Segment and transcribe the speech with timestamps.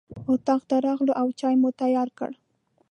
[0.33, 2.31] اطاق ته راغلو او چای مو تیار کړ.